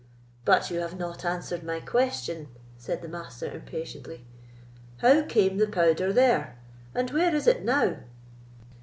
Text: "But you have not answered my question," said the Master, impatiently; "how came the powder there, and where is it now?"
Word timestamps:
"But 0.45 0.71
you 0.71 0.79
have 0.79 0.97
not 0.97 1.23
answered 1.23 1.61
my 1.61 1.79
question," 1.79 2.47
said 2.75 3.03
the 3.03 3.07
Master, 3.07 3.45
impatiently; 3.51 4.25
"how 4.97 5.21
came 5.21 5.59
the 5.59 5.67
powder 5.67 6.11
there, 6.11 6.57
and 6.95 7.11
where 7.11 7.35
is 7.35 7.45
it 7.45 7.63
now?" 7.63 7.97